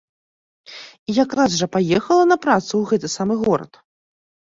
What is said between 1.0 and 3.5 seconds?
І якраз жа паехала на працу ў гэты самы